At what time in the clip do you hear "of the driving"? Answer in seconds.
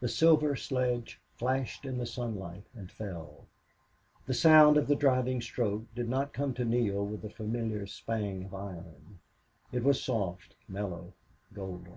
4.76-5.40